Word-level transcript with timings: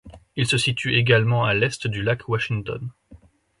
Il 0.35 0.47
se 0.47 0.57
situe 0.57 0.95
également 0.95 1.45
à 1.45 1.53
l'est 1.53 1.85
du 1.85 2.01
lac 2.01 2.27
Washington. 2.27 2.91